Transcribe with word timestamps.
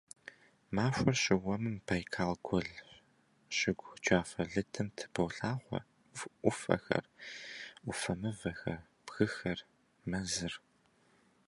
Махуэр 0.75 1.17
щыуэмым 1.21 1.75
Байкал 1.87 2.33
гуэл 2.47 2.69
щыгу 3.57 3.89
джафэ 4.03 4.41
лыдым 4.51 4.87
тыболъагъуэ 4.97 5.79
Ӏуфэхэр, 6.41 7.05
Ӏуфэ 7.85 8.13
мывэхэр, 8.19 8.79
бгыхэр, 9.05 9.59
мэзыр. 10.09 10.53